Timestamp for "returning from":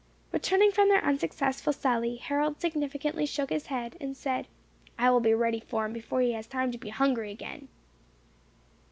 0.31-0.89